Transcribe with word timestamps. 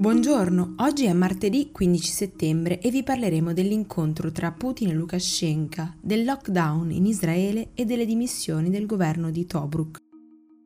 Buongiorno, 0.00 0.76
oggi 0.78 1.04
è 1.04 1.12
martedì 1.12 1.68
15 1.70 2.10
settembre 2.10 2.80
e 2.80 2.90
vi 2.90 3.02
parleremo 3.02 3.52
dell'incontro 3.52 4.32
tra 4.32 4.50
Putin 4.50 4.88
e 4.88 4.94
Lukashenko, 4.94 5.96
del 6.00 6.24
lockdown 6.24 6.90
in 6.90 7.04
Israele 7.04 7.72
e 7.74 7.84
delle 7.84 8.06
dimissioni 8.06 8.70
del 8.70 8.86
governo 8.86 9.30
di 9.30 9.44
Tobruk. 9.44 9.98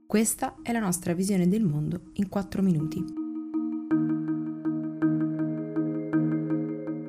Questa 0.07 0.55
è 0.63 0.71
la 0.71 0.79
nostra 0.79 1.15
visione 1.15 1.49
del 1.49 1.65
mondo 1.65 2.13
in 2.13 2.29
4 2.29 2.63
minuti. 2.63 3.05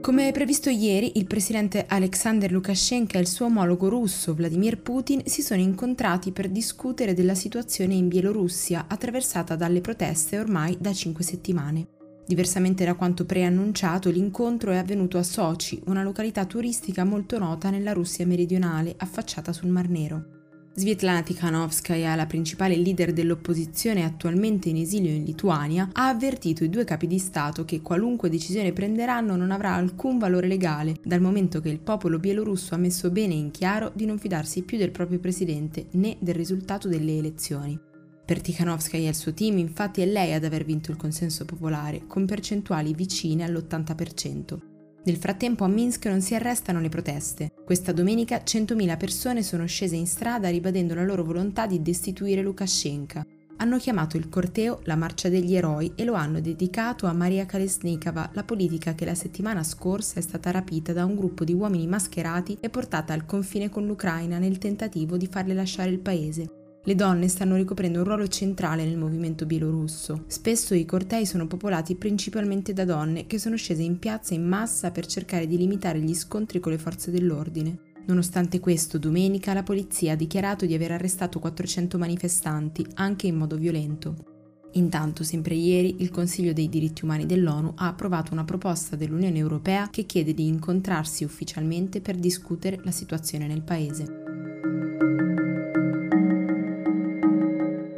Come 0.02 0.32
previsto 0.32 0.72
ieri, 0.72 1.20
il 1.20 1.28
presidente 1.28 1.86
Alexander 1.88 2.52
Lukashenko 2.52 3.18
e 3.18 3.20
il 3.20 3.28
suo 3.28 3.46
omologo 3.46 3.88
russo 3.88 4.34
Vladimir 4.34 4.82
Putin 4.82 5.22
si 5.26 5.44
sono 5.44 5.62
incontrati 5.62 6.32
per 6.32 6.50
discutere 6.50 7.14
della 7.14 7.36
situazione 7.36 7.94
in 7.94 8.08
Bielorussia 8.08 8.86
attraversata 8.88 9.56
dalle 9.56 9.82
proteste 9.82 10.40
ormai 10.40 10.76
da 10.80 10.92
cinque 10.92 11.24
settimane. 11.24 11.95
Diversamente 12.28 12.84
da 12.84 12.96
quanto 12.96 13.24
preannunciato, 13.24 14.10
l'incontro 14.10 14.72
è 14.72 14.78
avvenuto 14.78 15.20
a 15.20 15.24
Sochi, 15.24 15.80
una 15.86 16.02
località 16.02 16.46
turistica 16.46 17.04
molto 17.04 17.38
nota 17.38 17.70
nella 17.70 17.94
Russia 17.94 18.26
meridionale, 18.26 18.96
affacciata 18.98 19.54
sul 19.54 19.70
Mar 19.70 19.90
Nero. 19.90 20.34
Svetlana 20.78 21.22
Tikhanovskaya, 21.22 22.16
la 22.16 22.26
principale 22.26 22.76
leader 22.76 23.14
dell'opposizione 23.14 24.04
attualmente 24.04 24.70
in 24.70 24.78
esilio 24.78 25.12
in 25.12 25.24
Lituania, 25.24 25.88
ha 25.94 26.10
avvertito 26.10 26.64
i 26.66 26.70
due 26.70 26.84
capi 26.84 27.08
di 27.08 27.20
Stato 27.20 27.64
che 27.64 27.82
qualunque 27.82 28.28
decisione 28.28 28.74
prenderanno 28.74 29.36
non 29.36 29.52
avrà 29.52 29.76
alcun 29.76 30.18
valore 30.18 30.48
legale, 30.48 30.98
dal 31.04 31.22
momento 31.22 31.62
che 31.62 31.70
il 31.70 31.80
popolo 31.80 32.20
bielorusso 32.20 32.74
ha 32.74 32.78
messo 32.78 33.10
bene 33.12 33.36
in 33.36 33.52
chiaro 33.52 33.92
di 33.94 34.06
non 34.06 34.18
fidarsi 34.18 34.64
più 34.64 34.78
del 34.78 34.92
proprio 34.92 35.20
presidente 35.20 35.86
né 35.92 36.18
del 36.20 36.36
risultato 36.36 36.90
delle 36.90 37.20
elezioni. 37.20 37.85
Per 38.26 38.42
Tikhanovskaya 38.42 39.06
e 39.06 39.10
il 39.10 39.16
suo 39.16 39.34
team 39.34 39.60
infatti 39.60 40.02
è 40.02 40.06
lei 40.06 40.34
ad 40.34 40.44
aver 40.44 40.66
vinto 40.66 40.90
il 40.90 40.98
consenso 40.98 41.46
popolare, 41.46 42.08
con 42.08 42.26
percentuali 42.26 42.96
vicine 42.96 43.44
all'80%. 43.44 44.58
Nel 45.06 45.18
frattempo 45.18 45.64
a 45.64 45.68
Minsk 45.68 46.08
non 46.08 46.22
si 46.22 46.34
arrestano 46.34 46.82
le 46.82 46.90
proteste. 46.90 47.52
Questa 47.64 47.92
domenica 47.92 48.38
100.000 48.44 48.98
persone 48.98 49.44
sono 49.44 49.68
scese 49.68 49.96
in 49.96 50.08
strada 50.08 50.50
ribadendo 50.50 50.96
la 50.96 51.04
loro 51.04 51.24
volontà 51.24 51.68
di 51.68 51.84
destituire 51.84 52.42
Lukashenko. 52.42 53.22
Hanno 53.58 53.78
chiamato 53.78 54.18
il 54.18 54.28
corteo 54.28 54.82
la 54.86 54.96
Marcia 54.96 55.30
degli 55.30 55.56
Eroi 55.56 55.94
e 55.96 56.04
lo 56.04 56.16
hanno 56.16 56.42
dedicato 56.42 57.06
a 57.06 57.14
Maria 57.14 57.46
Kalesnikova, 57.46 58.32
la 58.34 58.44
politica 58.44 58.96
che 58.96 59.06
la 59.06 59.14
settimana 59.14 59.64
scorsa 59.64 60.18
è 60.18 60.22
stata 60.22 60.50
rapita 60.50 60.92
da 60.92 61.06
un 61.06 61.16
gruppo 61.16 61.44
di 61.44 61.54
uomini 61.54 61.86
mascherati 61.86 62.58
e 62.60 62.72
portata 62.72 63.14
al 63.14 63.26
confine 63.26 63.70
con 63.70 63.86
l'Ucraina 63.86 64.40
nel 64.40 64.58
tentativo 64.58 65.16
di 65.16 65.28
farle 65.28 65.54
lasciare 65.54 65.92
il 65.92 66.00
paese. 66.00 66.55
Le 66.88 66.94
donne 66.94 67.28
stanno 67.30 67.56
ricoprendo 67.56 67.98
un 67.98 68.06
ruolo 68.06 68.28
centrale 68.28 68.86
nel 68.86 68.96
movimento 68.96 69.48
bielorusso. 69.48 70.26
Spesso 70.28 70.76
i 70.76 70.86
cortei 70.86 71.26
sono 71.26 71.48
popolati 71.48 71.96
principalmente 71.96 72.74
da 72.74 72.86
donne 72.86 73.26
che 73.26 73.40
sono 73.40 73.56
scese 73.56 73.82
in 73.82 73.98
piazza 73.98 74.36
in 74.36 74.48
massa 74.48 74.92
per 74.92 75.08
cercare 75.08 75.48
di 75.48 75.58
limitare 75.58 76.00
gli 76.00 76.14
scontri 76.14 76.60
con 76.60 76.72
le 76.72 76.78
forze 76.78 77.10
dell'ordine. 77.10 77.80
Nonostante 78.06 78.60
questo, 78.60 79.00
domenica 79.00 79.56
la 79.56 79.64
polizia 79.64 80.14
ha 80.14 80.16
dichiarato 80.16 80.68
di 80.68 80.76
aver 80.76 80.92
arrestato 80.92 81.40
400 81.40 81.98
manifestanti, 81.98 82.86
anche 82.94 83.26
in 83.26 83.36
modo 83.36 83.58
violento. 83.58 84.34
Intanto, 84.74 85.24
sempre 85.24 85.56
ieri, 85.56 86.04
il 86.04 86.12
Consiglio 86.12 86.54
dei 86.54 86.70
diritti 86.70 87.04
umani 87.04 87.26
dell'ONU 87.26 87.74
ha 87.78 87.88
approvato 87.88 88.32
una 88.32 88.44
proposta 88.44 88.96
dell'Unione 88.96 89.40
Europea 89.40 89.90
che 89.90 90.04
chiede 90.04 90.36
di 90.36 90.46
incontrarsi 90.46 91.24
ufficialmente 91.24 92.00
per 92.00 92.16
discutere 92.16 92.80
la 92.84 92.92
situazione 92.92 93.48
nel 93.48 93.64
paese. 93.64 94.25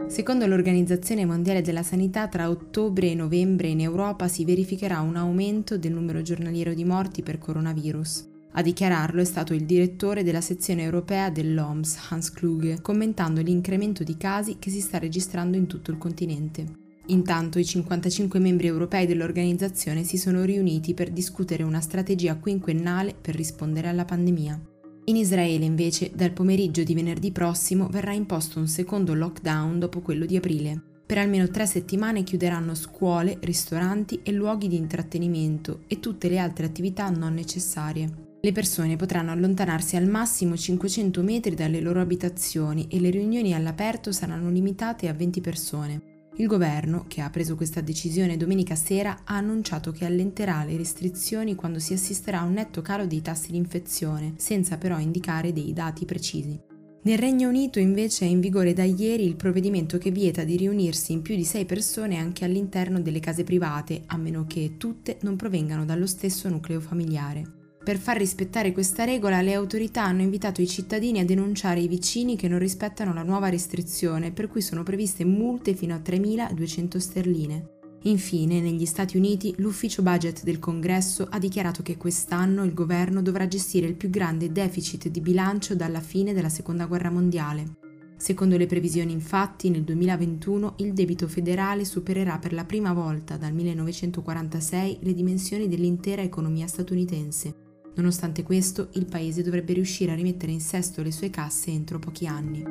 Secondo 0.07 0.47
l'Organizzazione 0.47 1.25
Mondiale 1.25 1.61
della 1.61 1.83
Sanità, 1.83 2.27
tra 2.29 2.49
ottobre 2.49 3.11
e 3.11 3.13
novembre 3.13 3.67
in 3.67 3.81
Europa 3.81 4.29
si 4.29 4.45
verificherà 4.45 5.01
un 5.01 5.17
aumento 5.17 5.77
del 5.77 5.91
numero 5.91 6.21
giornaliero 6.21 6.73
di 6.73 6.85
morti 6.85 7.21
per 7.21 7.37
coronavirus. 7.37 8.27
A 8.53 8.61
dichiararlo 8.61 9.21
è 9.21 9.25
stato 9.25 9.53
il 9.53 9.65
direttore 9.65 10.23
della 10.23 10.41
sezione 10.41 10.83
europea 10.83 11.29
dell'OMS, 11.29 12.07
Hans 12.09 12.31
Kluge, 12.31 12.81
commentando 12.81 13.41
l'incremento 13.41 14.03
di 14.03 14.15
casi 14.15 14.55
che 14.57 14.69
si 14.69 14.79
sta 14.79 14.97
registrando 14.97 15.57
in 15.57 15.67
tutto 15.67 15.91
il 15.91 15.97
continente. 15.97 16.65
Intanto 17.07 17.59
i 17.59 17.65
55 17.65 18.39
membri 18.39 18.67
europei 18.67 19.05
dell'organizzazione 19.05 20.03
si 20.03 20.17
sono 20.17 20.43
riuniti 20.43 20.93
per 20.93 21.11
discutere 21.11 21.63
una 21.63 21.81
strategia 21.81 22.37
quinquennale 22.37 23.13
per 23.13 23.35
rispondere 23.35 23.89
alla 23.89 24.05
pandemia. 24.05 24.76
In 25.09 25.15
Israele 25.15 25.63
invece 25.63 26.11
dal 26.13 26.33
pomeriggio 26.33 26.83
di 26.83 26.93
venerdì 26.93 27.31
prossimo 27.31 27.87
verrà 27.87 28.11
imposto 28.11 28.59
un 28.59 28.67
secondo 28.67 29.13
lockdown 29.13 29.79
dopo 29.79 30.01
quello 30.01 30.25
di 30.25 30.35
aprile. 30.35 30.81
Per 31.05 31.17
almeno 31.17 31.47
tre 31.47 31.65
settimane 31.65 32.23
chiuderanno 32.23 32.75
scuole, 32.75 33.37
ristoranti 33.39 34.19
e 34.21 34.33
luoghi 34.33 34.67
di 34.67 34.75
intrattenimento 34.75 35.83
e 35.87 36.01
tutte 36.01 36.27
le 36.27 36.39
altre 36.39 36.65
attività 36.65 37.09
non 37.09 37.33
necessarie. 37.35 38.25
Le 38.41 38.51
persone 38.51 38.97
potranno 38.97 39.31
allontanarsi 39.31 39.95
al 39.95 40.07
massimo 40.07 40.57
500 40.57 41.23
metri 41.23 41.55
dalle 41.55 41.79
loro 41.79 42.01
abitazioni 42.01 42.87
e 42.89 42.99
le 42.99 43.09
riunioni 43.09 43.53
all'aperto 43.53 44.11
saranno 44.11 44.49
limitate 44.49 45.07
a 45.07 45.13
20 45.13 45.39
persone. 45.39 46.01
Il 46.39 46.45
governo, 46.45 47.05
che 47.07 47.21
ha 47.21 47.31
preso 47.31 47.55
questa 47.55 47.81
decisione 47.81 48.37
domenica 48.37 48.75
sera, 48.75 49.21
ha 49.23 49.37
annunciato 49.37 49.91
che 49.91 50.05
allenterà 50.05 50.63
le 50.63 50.77
restrizioni 50.77 51.55
quando 51.55 51.79
si 51.79 51.93
assisterà 51.93 52.41
a 52.41 52.43
un 52.43 52.53
netto 52.53 52.83
calo 52.83 53.07
dei 53.07 53.23
tassi 53.23 53.49
di 53.49 53.57
infezione, 53.57 54.33
senza 54.37 54.77
però 54.77 54.99
indicare 54.99 55.51
dei 55.51 55.73
dati 55.73 56.05
precisi. 56.05 56.59
Nel 57.01 57.17
Regno 57.17 57.49
Unito 57.49 57.79
invece 57.79 58.25
è 58.25 58.27
in 58.27 58.39
vigore 58.39 58.73
da 58.73 58.83
ieri 58.83 59.25
il 59.25 59.35
provvedimento 59.35 59.97
che 59.97 60.11
vieta 60.11 60.43
di 60.43 60.57
riunirsi 60.57 61.11
in 61.11 61.23
più 61.23 61.35
di 61.35 61.45
sei 61.45 61.65
persone 61.65 62.17
anche 62.17 62.45
all'interno 62.45 63.01
delle 63.01 63.19
case 63.19 63.43
private, 63.43 64.03
a 64.05 64.17
meno 64.17 64.45
che 64.45 64.75
tutte 64.77 65.17
non 65.21 65.37
provengano 65.37 65.85
dallo 65.85 66.05
stesso 66.05 66.49
nucleo 66.49 66.79
familiare. 66.79 67.66
Per 67.87 67.97
far 67.97 68.17
rispettare 68.17 68.73
questa 68.73 69.05
regola, 69.05 69.39
le 69.39 69.53
autorità 69.53 70.03
hanno 70.03 70.21
invitato 70.21 70.61
i 70.61 70.67
cittadini 70.67 71.21
a 71.21 71.25
denunciare 71.25 71.79
i 71.79 71.87
vicini 71.87 72.35
che 72.35 72.49
non 72.49 72.59
rispettano 72.59 73.13
la 73.13 73.23
nuova 73.23 73.47
restrizione, 73.47 74.33
per 74.33 74.49
cui 74.49 74.61
sono 74.61 74.83
previste 74.83 75.23
multe 75.23 75.73
fino 75.73 75.95
a 75.95 76.01
3.200 76.03 76.97
sterline. 76.97 77.69
Infine, 78.01 78.59
negli 78.59 78.85
Stati 78.85 79.15
Uniti, 79.15 79.55
l'ufficio 79.59 80.01
budget 80.01 80.43
del 80.43 80.59
Congresso 80.59 81.29
ha 81.29 81.39
dichiarato 81.39 81.81
che 81.81 81.95
quest'anno 81.95 82.65
il 82.65 82.73
governo 82.73 83.21
dovrà 83.21 83.47
gestire 83.47 83.87
il 83.87 83.95
più 83.95 84.09
grande 84.09 84.51
deficit 84.51 85.07
di 85.07 85.21
bilancio 85.21 85.73
dalla 85.73 86.01
fine 86.01 86.33
della 86.33 86.49
Seconda 86.49 86.87
Guerra 86.87 87.09
Mondiale. 87.09 87.77
Secondo 88.17 88.57
le 88.57 88.65
previsioni, 88.65 89.13
infatti, 89.13 89.69
nel 89.69 89.85
2021 89.85 90.73
il 90.79 90.91
debito 90.91 91.29
federale 91.29 91.85
supererà 91.85 92.37
per 92.37 92.51
la 92.51 92.65
prima 92.65 92.91
volta 92.91 93.37
dal 93.37 93.53
1946 93.53 94.97
le 95.03 95.13
dimensioni 95.13 95.69
dell'intera 95.69 96.21
economia 96.21 96.67
statunitense. 96.67 97.66
Nonostante 97.97 98.43
questo, 98.43 98.89
il 98.93 99.05
paese 99.05 99.41
dovrebbe 99.41 99.73
riuscire 99.73 100.11
a 100.11 100.15
rimettere 100.15 100.51
in 100.51 100.61
sesto 100.61 101.01
le 101.01 101.11
sue 101.11 101.31
casse 101.31 101.71
entro 101.71 101.97
pochi 101.97 102.27
anni. 102.27 102.63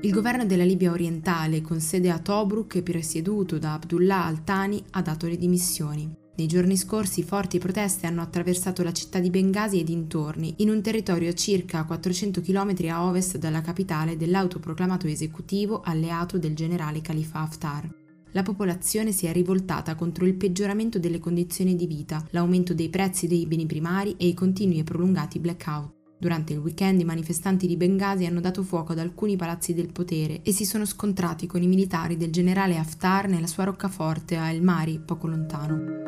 Il 0.00 0.12
governo 0.12 0.46
della 0.46 0.64
Libia 0.64 0.92
orientale, 0.92 1.60
con 1.60 1.80
sede 1.80 2.10
a 2.10 2.18
Tobruk 2.18 2.76
e 2.76 2.82
presieduto 2.82 3.58
da 3.58 3.74
Abdullah 3.74 4.24
al-Thani, 4.24 4.82
ha 4.92 5.02
dato 5.02 5.26
le 5.26 5.36
dimissioni. 5.36 6.10
Nei 6.36 6.46
giorni 6.46 6.76
scorsi 6.76 7.22
forti 7.22 7.58
proteste 7.58 8.06
hanno 8.06 8.22
attraversato 8.22 8.82
la 8.82 8.92
città 8.92 9.18
di 9.18 9.30
Bengasi 9.30 9.80
e 9.80 9.84
dintorni, 9.84 10.54
in 10.58 10.70
un 10.70 10.80
territorio 10.80 11.34
circa 11.34 11.84
400 11.84 12.40
km 12.40 12.74
a 12.88 13.04
ovest 13.04 13.36
dalla 13.36 13.60
capitale 13.60 14.16
dell'autoproclamato 14.16 15.06
esecutivo 15.06 15.82
alleato 15.82 16.38
del 16.38 16.54
generale 16.54 17.02
Khalifa 17.02 17.40
Haftar 17.40 18.04
la 18.36 18.42
popolazione 18.42 19.12
si 19.12 19.24
è 19.24 19.32
rivoltata 19.32 19.94
contro 19.94 20.26
il 20.26 20.34
peggioramento 20.34 20.98
delle 20.98 21.18
condizioni 21.18 21.74
di 21.74 21.86
vita, 21.86 22.22
l'aumento 22.32 22.74
dei 22.74 22.90
prezzi 22.90 23.26
dei 23.26 23.46
beni 23.46 23.64
primari 23.64 24.14
e 24.18 24.26
i 24.26 24.34
continui 24.34 24.78
e 24.78 24.84
prolungati 24.84 25.38
blackout. 25.38 25.94
Durante 26.18 26.52
il 26.52 26.58
weekend 26.58 27.00
i 27.00 27.04
manifestanti 27.04 27.66
di 27.66 27.78
Bengasi 27.78 28.26
hanno 28.26 28.40
dato 28.40 28.62
fuoco 28.62 28.92
ad 28.92 28.98
alcuni 28.98 29.36
palazzi 29.36 29.72
del 29.72 29.90
potere 29.90 30.42
e 30.42 30.52
si 30.52 30.66
sono 30.66 30.84
scontrati 30.84 31.46
con 31.46 31.62
i 31.62 31.66
militari 31.66 32.18
del 32.18 32.30
generale 32.30 32.76
Haftar 32.76 33.26
nella 33.26 33.46
sua 33.46 33.64
roccaforte 33.64 34.36
a 34.36 34.50
El 34.50 34.62
Mari, 34.62 35.00
poco 35.02 35.28
lontano. 35.28 36.04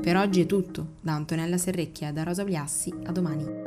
Per 0.00 0.16
oggi 0.16 0.42
è 0.42 0.46
tutto. 0.46 0.98
Da 1.00 1.14
Antonella 1.14 1.58
Serrecchia 1.58 2.10
e 2.10 2.12
da 2.12 2.22
Rosa 2.22 2.44
Bliassi, 2.44 2.94
a 3.04 3.10
domani. 3.10 3.63